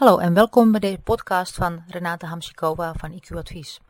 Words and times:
Hallo 0.00 0.18
en 0.18 0.34
welkom 0.34 0.70
bij 0.70 0.80
deze 0.80 0.98
podcast 0.98 1.54
van 1.54 1.84
Renate 1.88 2.26
Hamsikova 2.26 2.92
van 2.96 3.12
IQ 3.12 3.36
Advies. 3.36 3.80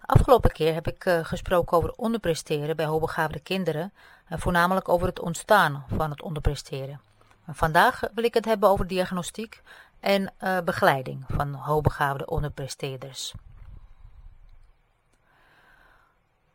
De 0.00 0.06
afgelopen 0.06 0.52
keer 0.52 0.74
heb 0.74 0.86
ik 0.86 1.04
uh, 1.04 1.24
gesproken 1.24 1.76
over 1.76 1.92
onderpresteren 1.92 2.76
bij 2.76 2.86
hoogbegaafde 2.86 3.40
kinderen 3.40 3.92
en 4.28 4.38
voornamelijk 4.38 4.88
over 4.88 5.06
het 5.06 5.20
ontstaan 5.20 5.84
van 5.96 6.10
het 6.10 6.22
onderpresteren. 6.22 7.00
En 7.46 7.54
vandaag 7.54 8.00
wil 8.14 8.24
ik 8.24 8.34
het 8.34 8.44
hebben 8.44 8.68
over 8.68 8.86
diagnostiek 8.86 9.62
en 10.00 10.32
uh, 10.40 10.58
begeleiding 10.64 11.24
van 11.28 11.54
hoogbegaafde 11.54 12.26
onderpresteerders. 12.26 13.34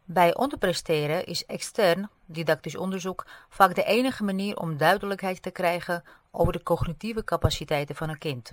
Bij 0.03 0.35
onderpresteren 0.35 1.25
is 1.25 1.45
extern 1.45 2.09
didactisch 2.25 2.75
onderzoek 2.75 3.25
vaak 3.49 3.75
de 3.75 3.83
enige 3.83 4.23
manier 4.23 4.57
om 4.57 4.77
duidelijkheid 4.77 5.41
te 5.41 5.51
krijgen 5.51 6.03
over 6.31 6.53
de 6.53 6.63
cognitieve 6.63 7.23
capaciteiten 7.23 7.95
van 7.95 8.09
een 8.09 8.17
kind. 8.17 8.49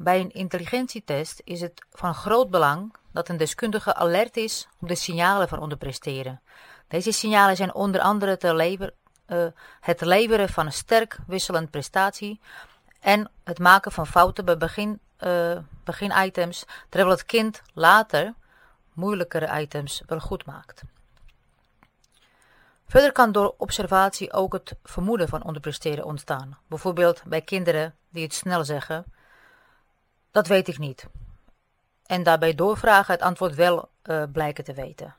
Bij 0.00 0.20
een 0.20 0.30
intelligentietest 0.30 1.40
is 1.44 1.60
het 1.60 1.86
van 1.90 2.14
groot 2.14 2.50
belang 2.50 2.94
dat 3.12 3.28
een 3.28 3.36
deskundige 3.36 3.94
alert 3.94 4.36
is 4.36 4.68
op 4.80 4.88
de 4.88 4.94
signalen 4.94 5.48
van 5.48 5.58
onderpresteren. 5.58 6.40
Deze 6.88 7.12
signalen 7.12 7.56
zijn 7.56 7.74
onder 7.74 8.00
andere 8.00 8.36
te 8.36 8.54
lever, 8.54 8.94
uh, 9.26 9.46
het 9.80 10.00
leveren 10.00 10.48
van 10.48 10.66
een 10.66 10.72
sterk 10.72 11.18
wisselend 11.26 11.70
prestatie 11.70 12.40
en 13.00 13.30
het 13.44 13.58
maken 13.58 13.92
van 13.92 14.06
fouten 14.06 14.44
bij 14.44 14.56
begin, 14.56 15.00
uh, 15.20 15.58
beginitems, 15.84 16.64
terwijl 16.88 17.10
het 17.10 17.24
kind 17.24 17.62
later 17.74 18.34
moeilijkere 18.92 19.60
items 19.60 20.02
wel 20.06 20.20
goed 20.20 20.46
maakt. 20.46 20.82
Verder 22.86 23.12
kan 23.12 23.32
door 23.32 23.54
observatie 23.56 24.32
ook 24.32 24.52
het 24.52 24.74
vermoeden 24.82 25.28
van 25.28 25.44
onderpresteren 25.44 26.04
ontstaan. 26.04 26.58
Bijvoorbeeld 26.66 27.22
bij 27.24 27.40
kinderen 27.40 27.94
die 28.08 28.22
het 28.22 28.34
snel 28.34 28.64
zeggen, 28.64 29.04
dat 30.30 30.46
weet 30.46 30.68
ik 30.68 30.78
niet. 30.78 31.06
En 32.06 32.22
daarbij 32.22 32.54
doorvragen 32.54 33.14
het 33.14 33.22
antwoord 33.22 33.54
wel 33.54 33.88
uh, 34.04 34.22
blijken 34.32 34.64
te 34.64 34.74
weten. 34.74 35.14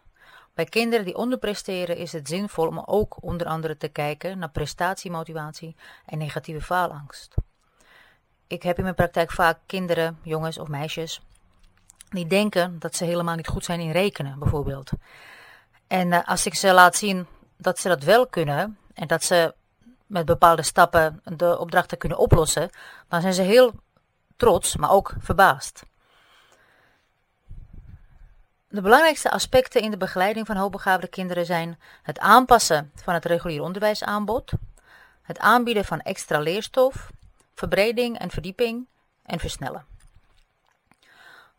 Bij 0.53 0.65
kinderen 0.65 1.05
die 1.05 1.15
onderpresteren 1.15 1.97
is 1.97 2.11
het 2.11 2.27
zinvol 2.27 2.67
om 2.67 2.79
ook 2.85 3.23
onder 3.23 3.47
andere 3.47 3.77
te 3.77 3.87
kijken 3.87 4.39
naar 4.39 4.49
prestatiemotivatie 4.49 5.75
en 6.05 6.17
negatieve 6.17 6.61
faalangst. 6.61 7.35
Ik 8.47 8.63
heb 8.63 8.77
in 8.77 8.83
mijn 8.83 8.95
praktijk 8.95 9.31
vaak 9.31 9.57
kinderen, 9.65 10.19
jongens 10.21 10.57
of 10.57 10.67
meisjes, 10.67 11.21
die 12.09 12.27
denken 12.27 12.79
dat 12.79 12.95
ze 12.95 13.05
helemaal 13.05 13.35
niet 13.35 13.47
goed 13.47 13.65
zijn 13.65 13.79
in 13.79 13.91
rekenen, 13.91 14.39
bijvoorbeeld. 14.39 14.91
En 15.87 16.07
uh, 16.07 16.19
als 16.25 16.45
ik 16.45 16.55
ze 16.55 16.73
laat 16.73 16.95
zien 16.95 17.27
dat 17.57 17.79
ze 17.79 17.87
dat 17.87 18.03
wel 18.03 18.27
kunnen 18.27 18.77
en 18.93 19.07
dat 19.07 19.23
ze 19.23 19.53
met 20.05 20.25
bepaalde 20.25 20.63
stappen 20.63 21.21
de 21.23 21.59
opdrachten 21.59 21.97
kunnen 21.97 22.17
oplossen, 22.17 22.69
dan 23.07 23.21
zijn 23.21 23.33
ze 23.33 23.41
heel 23.41 23.73
trots, 24.39 24.75
maar 24.75 24.91
ook 24.91 25.13
verbaasd. 25.19 25.83
De 28.67 28.81
belangrijkste 28.81 29.31
aspecten 29.31 29.81
in 29.81 29.91
de 29.91 29.97
begeleiding 29.97 30.45
van 30.45 30.55
hoogbegaafde 30.55 31.07
kinderen 31.07 31.45
zijn 31.45 31.79
het 32.03 32.19
aanpassen 32.19 32.91
van 33.03 33.13
het 33.13 33.25
regulier 33.25 33.61
onderwijsaanbod, 33.61 34.51
het 35.21 35.39
aanbieden 35.39 35.85
van 35.85 35.99
extra 35.99 36.39
leerstof, 36.39 37.11
verbreding 37.55 38.19
en 38.19 38.29
verdieping 38.29 38.87
en 39.23 39.39
versnellen. 39.39 39.85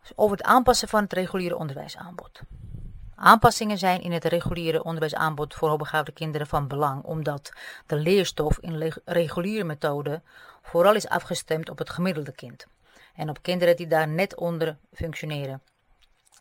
Dus 0.01 0.11
over 0.15 0.37
het 0.37 0.45
aanpassen 0.45 0.87
van 0.87 1.03
het 1.03 1.13
reguliere 1.13 1.57
onderwijsaanbod. 1.57 2.41
Aanpassingen 3.15 3.77
zijn 3.77 4.01
in 4.01 4.11
het 4.11 4.25
reguliere 4.25 4.83
onderwijsaanbod 4.83 5.53
voor 5.53 5.69
hoogbegaafde 5.69 6.11
kinderen 6.11 6.47
van 6.47 6.67
belang, 6.67 7.03
omdat 7.03 7.51
de 7.85 7.95
leerstof 7.95 8.57
in 8.59 8.93
reguliere 9.05 9.63
methode 9.63 10.21
vooral 10.61 10.95
is 10.95 11.07
afgestemd 11.07 11.69
op 11.69 11.77
het 11.77 11.89
gemiddelde 11.89 12.31
kind 12.31 12.65
en 13.15 13.29
op 13.29 13.41
kinderen 13.41 13.75
die 13.75 13.87
daar 13.87 14.07
net 14.07 14.35
onder 14.35 14.77
functioneren. 14.93 15.61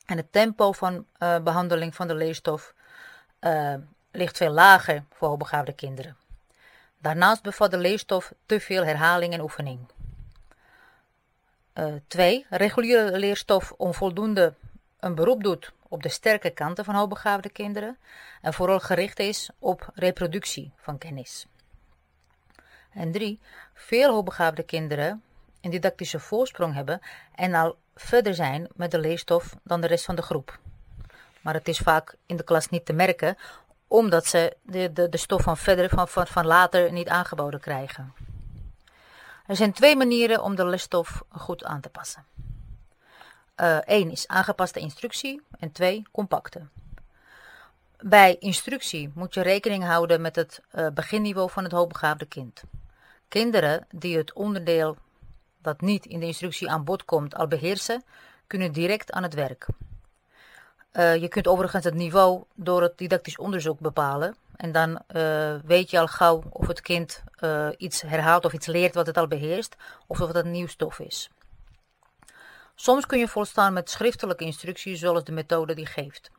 En 0.06 0.16
het 0.16 0.32
tempo 0.32 0.72
van 0.72 1.06
uh, 1.19 1.38
behandeling 1.38 1.94
van 1.94 2.08
de 2.08 2.14
leerstof 2.14 2.75
uh, 3.41 3.75
ligt 4.10 4.36
veel 4.36 4.50
lager 4.50 5.04
voor 5.12 5.28
hoogbegaafde 5.28 5.72
kinderen. 5.72 6.16
Daarnaast 6.98 7.42
bevat 7.42 7.70
de 7.70 7.78
leerstof 7.78 8.32
te 8.47 8.60
veel 8.60 8.84
herhaling 8.84 9.32
en 9.32 9.41
oefening. 9.41 9.78
2. 12.06 12.38
Uh, 12.38 12.59
reguliere 12.59 13.19
leerstof 13.19 13.72
onvoldoende 13.76 14.54
een 14.98 15.14
beroep 15.14 15.42
doet 15.42 15.72
op 15.88 16.03
de 16.03 16.09
sterke 16.09 16.50
kanten 16.50 16.84
van 16.84 16.94
hoogbegaafde 16.94 17.50
kinderen 17.50 17.98
en 18.42 18.54
vooral 18.54 18.80
gericht 18.80 19.19
is 19.19 19.50
op 19.59 19.91
reproductie 19.94 20.72
van 20.76 20.98
kennis. 20.98 21.47
En 22.92 23.12
3. 23.12 23.40
Veel 23.74 24.12
hoogbegaafde 24.12 24.62
kinderen 24.62 25.22
een 25.60 25.70
didactische 25.70 26.20
voorsprong 26.20 26.74
hebben 26.74 27.00
en 27.34 27.54
al 27.54 27.76
verder 27.94 28.34
zijn 28.34 28.68
met 28.74 28.90
de 28.90 28.98
leerstof 28.98 29.56
dan 29.62 29.80
de 29.80 29.86
rest 29.86 30.04
van 30.04 30.14
de 30.14 30.22
groep. 30.22 30.58
Maar 31.40 31.54
het 31.54 31.68
is 31.68 31.78
vaak 31.78 32.14
in 32.26 32.36
de 32.36 32.44
klas 32.44 32.68
niet 32.68 32.84
te 32.86 32.92
merken, 32.92 33.36
omdat 33.86 34.26
ze 34.26 34.56
de, 34.62 34.92
de, 34.92 35.08
de 35.08 35.16
stof 35.16 35.42
van 35.42 35.56
verder, 35.56 35.88
van, 35.88 36.08
van, 36.08 36.26
van 36.26 36.46
later 36.46 36.92
niet 36.92 37.08
aangeboden 37.08 37.60
krijgen. 37.60 38.12
Er 39.46 39.56
zijn 39.56 39.72
twee 39.72 39.96
manieren 39.96 40.42
om 40.42 40.54
de 40.54 40.66
lesstof 40.66 41.22
goed 41.28 41.64
aan 41.64 41.80
te 41.80 41.88
passen. 41.88 42.24
Eén 43.84 44.06
uh, 44.06 44.12
is 44.12 44.28
aangepaste 44.28 44.80
instructie 44.80 45.42
en 45.58 45.72
twee 45.72 46.02
compacte. 46.10 46.62
Bij 47.98 48.36
instructie 48.38 49.10
moet 49.14 49.34
je 49.34 49.40
rekening 49.40 49.84
houden 49.84 50.20
met 50.20 50.36
het 50.36 50.60
uh, 50.74 50.86
beginniveau 50.88 51.50
van 51.50 51.62
het 51.62 51.72
hoogbegaafde 51.72 52.26
kind. 52.26 52.62
Kinderen 53.30 53.86
die 53.91 54.16
het 54.16 54.32
onderdeel 54.32 54.96
dat 55.62 55.80
niet 55.80 56.06
in 56.06 56.20
de 56.20 56.26
instructie 56.26 56.70
aan 56.70 56.84
bod 56.84 57.04
komt 57.04 57.34
al 57.34 57.46
beheersen, 57.46 58.04
kunnen 58.46 58.72
direct 58.72 59.12
aan 59.12 59.22
het 59.22 59.34
werk. 59.34 59.66
Uh, 60.92 61.16
je 61.16 61.28
kunt 61.28 61.46
overigens 61.46 61.84
het 61.84 61.94
niveau 61.94 62.44
door 62.54 62.82
het 62.82 62.98
didactisch 62.98 63.38
onderzoek 63.38 63.80
bepalen. 63.80 64.36
En 64.56 64.72
dan 64.72 64.91
uh, 64.91 65.54
weet 65.64 65.91
je 65.91 65.98
al 65.98 66.06
gauw 66.06 66.42
of 66.50 66.66
het 66.66 66.80
kind 66.80 67.22
uh, 67.41 67.68
iets 67.76 68.00
herhaalt 68.00 68.44
of 68.44 68.52
iets 68.52 68.66
leert 68.66 68.94
wat 68.94 69.06
het 69.06 69.16
al 69.16 69.26
beheerst, 69.26 69.76
of 70.06 70.20
of 70.20 70.26
het 70.26 70.44
een 70.44 70.50
nieuw 70.50 70.66
stof 70.66 70.98
is. 70.98 71.30
Soms 72.74 73.06
kun 73.06 73.18
je 73.18 73.28
volstaan 73.28 73.72
met 73.72 73.91
schriftelijke 73.91 74.44
instructies 74.44 75.00
zoals 75.00 75.24
de 75.24 75.32
methode 75.32 75.74
die 75.74 75.86
geeft. 75.86 76.30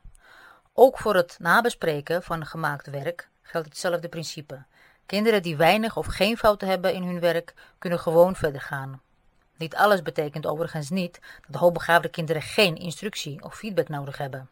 Ook 0.72 0.98
voor 0.98 1.14
het 1.14 1.36
nabespreken 1.38 2.22
van 2.22 2.46
gemaakt 2.46 2.86
werk 2.86 3.28
geldt 3.42 3.68
hetzelfde 3.68 4.08
principe. 4.08 4.64
Kinderen 5.06 5.42
die 5.42 5.56
weinig 5.56 5.96
of 5.96 6.06
geen 6.06 6.36
fouten 6.36 6.68
hebben 6.68 6.94
in 6.94 7.02
hun 7.02 7.20
werk 7.20 7.54
kunnen 7.78 7.98
gewoon 7.98 8.36
verder 8.36 8.60
gaan. 8.60 9.00
Niet 9.56 9.74
alles 9.74 10.02
betekent 10.02 10.46
overigens 10.46 10.90
niet 10.90 11.20
dat 11.48 11.60
hoogbegaafde 11.60 12.08
kinderen 12.08 12.42
geen 12.42 12.76
instructie 12.76 13.44
of 13.44 13.54
feedback 13.54 13.88
nodig 13.88 14.18
hebben. 14.18 14.48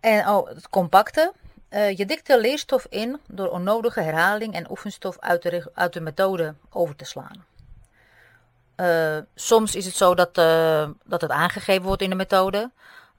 En 0.00 0.28
oh, 0.28 0.48
het 0.48 0.68
compacte. 0.68 1.32
Uh, 1.70 1.96
je 1.96 2.06
dikt 2.06 2.26
de 2.26 2.40
leerstof 2.40 2.86
in 2.88 3.20
door 3.28 3.48
onnodige 3.48 4.00
herhaling 4.00 4.54
en 4.54 4.70
oefenstof 4.70 5.18
uit 5.18 5.42
de, 5.42 5.70
uit 5.74 5.92
de 5.92 6.00
methode 6.00 6.54
over 6.70 6.96
te 6.96 7.04
slaan. 7.04 7.44
Uh, 8.76 9.18
soms 9.34 9.74
is 9.74 9.84
het 9.84 9.94
zo 9.94 10.14
dat, 10.14 10.38
uh, 10.38 10.88
dat 11.04 11.20
het 11.20 11.30
aangegeven 11.30 11.82
wordt 11.82 12.02
in 12.02 12.10
de 12.10 12.16
methode. 12.16 12.70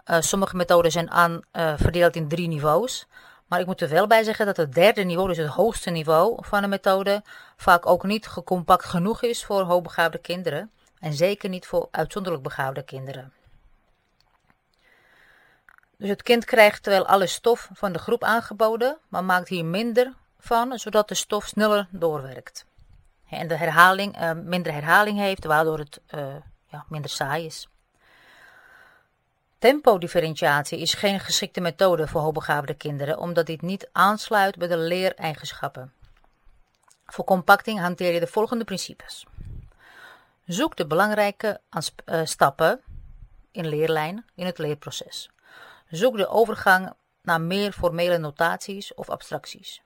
sommige 0.06 0.56
methoden 0.56 0.92
zijn 0.92 1.12
aan, 1.12 1.42
verdeeld 1.78 2.16
in 2.16 2.28
drie 2.28 2.48
niveaus. 2.48 3.08
Maar 3.54 3.62
ik 3.62 3.68
moet 3.68 3.82
er 3.82 3.90
wel 3.90 4.08
bij 4.08 4.24
zeggen 4.24 4.46
dat 4.46 4.58
het 4.58 4.74
derde 4.74 5.04
niveau, 5.04 5.28
dus 5.28 5.38
het 5.38 5.48
hoogste 5.48 5.90
niveau 5.90 6.38
van 6.46 6.64
een 6.64 6.70
methode, 6.70 7.24
vaak 7.58 7.86
ook 7.86 8.04
niet 8.04 8.28
gecompact 8.28 8.86
genoeg 8.86 9.22
is 9.22 9.46
voor 9.46 9.62
hoogbegaafde 9.62 10.18
kinderen. 10.18 10.72
En 11.00 11.14
zeker 11.14 11.50
niet 11.50 11.66
voor 11.66 11.88
uitzonderlijk 11.92 12.44
begaafde 12.44 12.84
kinderen. 12.84 13.34
Dus 15.98 16.10
het 16.10 16.22
kind 16.24 16.46
krijgt 16.46 16.86
wel 16.86 17.06
alle 17.06 17.28
stof 17.28 17.70
van 17.74 17.92
de 17.92 18.00
groep 18.00 18.24
aangeboden, 18.24 18.98
maar 19.08 19.24
maakt 19.24 19.50
hier 19.50 19.66
minder 19.66 20.14
van, 20.40 20.80
zodat 20.80 21.08
de 21.08 21.16
stof 21.16 21.46
sneller 21.46 21.88
doorwerkt. 21.92 22.66
En 23.30 23.48
de 23.48 23.58
herhaling 23.58 24.22
uh, 24.22 24.32
minder 24.32 24.74
herhaling 24.74 25.18
heeft, 25.18 25.46
waardoor 25.46 25.80
het 25.80 26.02
uh, 26.16 26.36
ja, 26.68 26.86
minder 26.88 27.10
saai 27.10 27.46
is. 27.46 27.68
Tempodifferentiatie 29.64 30.80
is 30.80 30.94
geen 30.94 31.20
geschikte 31.20 31.62
methode 31.62 32.08
voor 32.08 32.22
hoogbegaafde 32.22 32.74
kinderen, 32.74 33.18
omdat 33.18 33.46
dit 33.46 33.62
niet 33.62 33.90
aansluit 33.92 34.58
bij 34.58 34.68
de 34.68 34.78
leereigenschappen. 34.78 35.94
Voor 37.06 37.26
compacting 37.26 37.80
hanteer 37.80 38.14
je 38.14 38.20
de 38.20 38.28
volgende 38.28 38.64
principes. 38.64 39.26
Zoek 40.46 40.76
de 40.76 40.88
belangrijke 40.88 41.62
uh, 42.06 42.22
stappen 42.24 42.82
in 43.52 43.68
leerlijn 43.68 44.26
in 44.36 44.46
het 44.46 44.58
leerproces. 44.58 45.30
Zoek 45.90 46.18
de 46.18 46.28
overgang 46.28 46.94
naar 47.22 47.42
meer 47.42 47.72
formele 47.72 48.18
notaties 48.18 48.94
of 48.94 49.10
abstracties. 49.10 49.82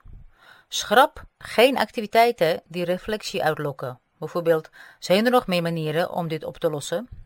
Schrap 0.68 1.24
geen 1.38 1.78
activiteiten 1.78 2.62
die 2.64 2.84
reflectie 2.84 3.44
uitlokken. 3.44 4.00
Bijvoorbeeld, 4.16 4.70
zijn 4.98 5.24
er 5.24 5.30
nog 5.30 5.46
meer 5.46 5.62
manieren 5.62 6.10
om 6.10 6.28
dit 6.28 6.44
op 6.44 6.58
te 6.58 6.70
lossen? 6.70 7.17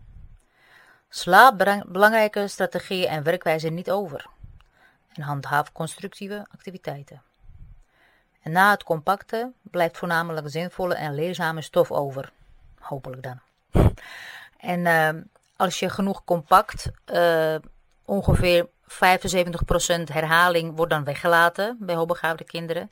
Sla 1.14 1.56
belangrijke 1.86 2.48
strategieën 2.48 3.08
en 3.08 3.22
werkwijzen 3.22 3.74
niet 3.74 3.90
over. 3.90 4.26
En 5.12 5.22
handhaaf 5.22 5.72
constructieve 5.72 6.46
activiteiten. 6.50 7.22
En 8.42 8.52
na 8.52 8.70
het 8.70 8.84
compacte 8.84 9.52
blijft 9.62 9.98
voornamelijk 9.98 10.48
zinvolle 10.50 10.94
en 10.94 11.14
leerzame 11.14 11.62
stof 11.62 11.90
over. 11.90 12.32
hopelijk 12.78 13.22
dan. 13.22 13.40
En 14.56 14.86
ehm, 14.86 15.22
als 15.56 15.78
je 15.78 15.90
genoeg 15.90 16.24
compact, 16.24 16.90
uh, 17.12 17.54
ongeveer 18.04 18.68
75% 18.86 20.12
herhaling 20.12 20.76
wordt 20.76 20.92
dan 20.92 21.04
weggelaten 21.04 21.76
bij 21.80 21.94
hoogbegaafde 21.94 22.44
kinderen. 22.44 22.90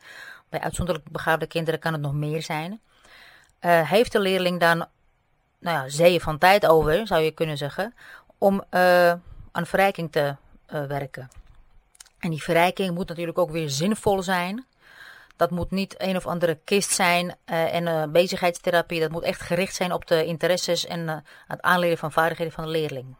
Bij 0.48 0.60
uitzonderlijk 0.60 1.10
begaafde 1.10 1.46
kinderen 1.46 1.80
kan 1.80 1.92
het 1.92 2.02
nog 2.02 2.14
meer 2.14 2.42
zijn. 2.42 2.80
Uh, 3.60 3.90
heeft 3.90 4.12
de 4.12 4.20
leerling 4.20 4.60
dan 4.60 4.86
nou 5.60 5.76
ja, 5.76 5.88
zeeën 5.88 6.20
van 6.20 6.38
tijd 6.38 6.66
over, 6.66 7.06
zou 7.06 7.22
je 7.22 7.30
kunnen 7.30 7.56
zeggen, 7.56 7.94
om 8.38 8.64
uh, 8.70 9.12
aan 9.52 9.66
verrijking 9.66 10.12
te 10.12 10.36
werken. 10.66 11.28
En 12.18 12.30
die 12.30 12.42
verrijking 12.42 12.94
moet 12.94 13.08
natuurlijk 13.08 13.38
ook 13.38 13.50
weer 13.50 13.70
zinvol 13.70 14.22
zijn. 14.22 14.66
Dat 15.36 15.50
moet 15.50 15.70
niet 15.70 15.94
een 15.98 16.16
of 16.16 16.26
andere 16.26 16.58
kist 16.64 16.90
zijn 16.90 17.26
uh, 17.26 17.74
en 17.74 18.12
bezigheidstherapie. 18.12 19.00
Dat 19.00 19.10
moet 19.10 19.22
echt 19.22 19.40
gericht 19.40 19.74
zijn 19.74 19.92
op 19.92 20.06
de 20.06 20.24
interesses 20.24 20.86
en 20.86 21.24
het 21.46 21.62
aanleren 21.62 21.98
van 21.98 22.12
vaardigheden 22.12 22.52
van 22.52 22.64
de 22.64 22.70
leerling. 22.70 23.14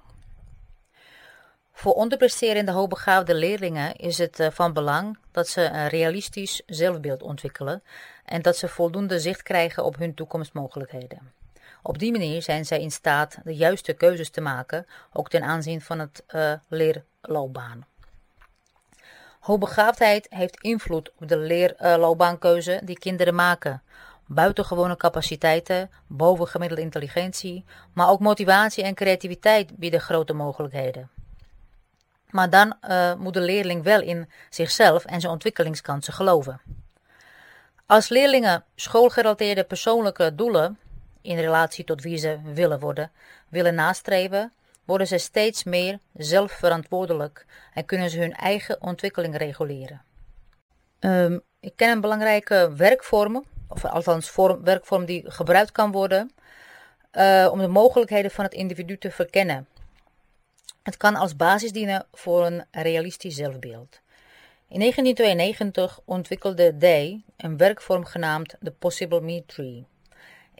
Voor 1.73 1.93
onderpresterende 1.93 2.73
hoogbegaafde 2.73 3.35
leerlingen 3.35 3.97
is 3.97 4.19
het 4.19 4.49
van 4.51 4.73
belang 4.73 5.19
dat 5.31 5.49
ze 5.49 5.63
een 5.63 5.89
realistisch 5.89 6.63
zelfbeeld 6.67 7.23
ontwikkelen 7.23 7.83
en 8.25 8.43
dat 8.43 8.57
ze 8.57 8.69
voldoende 8.69 9.21
zicht 9.21 9.43
krijgen 9.43 9.85
op 9.85 9.97
hun 9.97 10.15
toekomstmogelijkheden. 10.15 11.40
Op 11.83 11.99
die 11.99 12.13
manier 12.13 12.43
zijn 12.43 12.65
zij 12.65 12.81
in 12.81 12.91
staat 12.91 13.39
de 13.45 13.57
juiste 13.57 13.93
keuzes 13.93 14.31
te 14.31 14.41
maken, 14.41 14.87
ook 15.13 15.29
ten 15.29 15.43
aanzien 15.43 15.81
van 15.81 15.99
het 15.99 16.25
leerloopbaan. 16.69 17.87
Hoogbegaafdheid 19.41 20.27
heeft 20.31 20.61
invloed 20.61 21.13
op 21.21 21.29
de 21.29 21.37
leerloopbaankeuze 21.39 22.81
die 22.85 22.99
kinderen 22.99 23.35
maken. 23.35 23.83
Buitengewone 24.27 24.97
capaciteiten, 24.97 25.91
bovengemiddelde 26.07 26.83
intelligentie, 26.83 27.65
maar 27.93 28.09
ook 28.09 28.21
motivatie 28.21 28.85
en 28.85 28.95
creativiteit 28.95 29.77
bieden 29.77 30.01
grote 30.01 30.33
mogelijkheden. 30.33 31.11
Maar 32.31 32.51
dan 32.51 32.77
uh, 32.89 33.15
moet 33.15 33.35
de 33.35 33.41
leerling 33.41 33.83
wel 33.83 34.01
in 34.01 34.31
zichzelf 34.51 35.05
en 35.05 35.21
zijn 35.21 35.33
ontwikkelingskansen 35.33 36.13
geloven. 36.13 36.61
Als 37.87 38.09
leerlingen 38.09 38.65
schoolgerelateerde 38.75 39.65
persoonlijke 39.65 40.35
doelen 40.35 40.79
in 41.23 41.39
relatie 41.39 41.85
tot 41.85 42.03
wie 42.03 42.17
ze 42.17 42.39
willen 42.55 42.81
worden, 42.81 43.11
willen 43.49 43.75
nastreven, 43.75 44.53
worden 44.85 45.07
ze 45.07 45.19
steeds 45.19 45.65
meer 45.65 45.99
zelfverantwoordelijk 46.15 47.47
en 47.75 47.85
kunnen 47.85 48.11
ze 48.11 48.19
hun 48.19 48.35
eigen 48.35 48.83
ontwikkeling 48.83 49.37
reguleren. 49.37 50.03
Um, 51.01 51.43
ik 51.61 51.73
ken 51.77 51.91
een 51.91 52.01
belangrijke 52.01 52.73
werkvorm, 52.77 53.45
of 53.69 53.85
althans 53.85 54.31
vorm, 54.31 54.65
werkvorm 54.65 55.05
die 55.05 55.31
gebruikt 55.31 55.73
kan 55.73 55.93
worden 55.93 56.31
uh, 57.13 57.49
om 57.53 57.59
de 57.59 57.69
mogelijkheden 57.69 58.31
van 58.31 58.45
het 58.45 58.55
individu 58.55 58.99
te 58.99 59.11
verkennen. 59.11 59.67
Het 60.83 60.97
kan 60.97 61.17
als 61.17 61.37
basis 61.37 61.73
dienen 61.73 62.07
voor 62.13 62.47
een 62.47 62.65
realistisch 62.71 63.35
zelfbeeld. 63.35 64.01
In 64.69 64.79
1992 64.79 66.01
ontwikkelde 66.05 66.77
Day 66.77 67.23
een 67.37 67.57
werkvorm 67.57 68.05
genaamd 68.05 68.55
de 68.61 68.71
Possible 68.71 69.21
Me 69.21 69.43
Tree. 69.47 69.85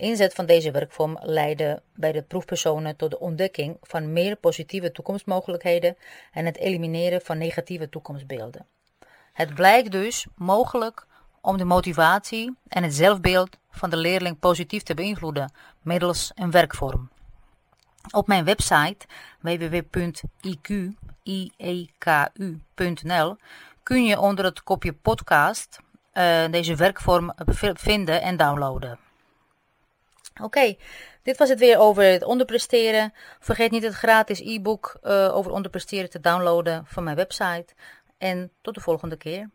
Inzet 0.01 0.35
van 0.35 0.47
deze 0.47 0.71
werkvorm 0.71 1.19
leidde 1.21 1.83
bij 1.95 2.13
de 2.13 2.23
proefpersonen 2.23 2.97
tot 2.97 3.11
de 3.11 3.19
ontdekking 3.19 3.77
van 3.83 4.13
meer 4.13 4.37
positieve 4.37 4.93
toekomstmogelijkheden 4.93 5.97
en 6.33 6.45
het 6.45 6.57
elimineren 6.57 7.21
van 7.21 7.39
negatieve 7.39 7.89
toekomstbeelden. 7.89 8.67
Het 9.33 9.55
blijkt 9.55 9.93
dus 9.93 10.27
mogelijk 10.35 11.07
om 11.41 11.57
de 11.57 11.65
motivatie 11.65 12.57
en 12.69 12.83
het 12.83 12.95
zelfbeeld 12.95 13.59
van 13.71 13.91
de 13.91 13.97
leerling 13.97 14.39
positief 14.39 14.83
te 14.83 14.95
beïnvloeden 14.95 15.53
middels 15.83 16.33
een 16.35 16.51
werkvorm. 16.51 17.11
Op 18.11 18.27
mijn 18.27 18.45
website 18.45 19.07
www.iq.nl 19.41 20.17
kun 23.83 24.05
je 24.05 24.21
onder 24.21 24.45
het 24.45 24.63
kopje 24.63 24.93
podcast 24.93 25.79
uh, 26.15 26.45
deze 26.51 26.77
werkvorm 26.77 27.33
vinden 27.75 28.23
en 28.23 28.37
downloaden. 28.37 28.99
Oké, 30.43 30.77
dit 31.23 31.37
was 31.37 31.49
het 31.49 31.59
weer 31.59 31.79
over 31.79 32.03
het 32.03 32.23
onderpresteren. 32.23 33.13
Vergeet 33.41 33.71
niet 33.71 33.83
het 33.83 33.95
gratis 33.95 34.41
e-book 34.41 34.99
uh, 35.03 35.37
over 35.37 35.53
onderpresteren 35.53 36.11
te 36.11 36.21
downloaden 36.21 36.85
van 36.87 37.05
mijn 37.05 37.17
website. 37.17 37.75
En 38.19 38.53
tot 38.61 38.75
de 38.75 38.81
volgende 38.81 39.17
keer. 39.17 39.51